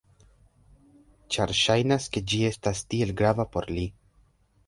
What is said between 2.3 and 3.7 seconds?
ĝi estas tiel grava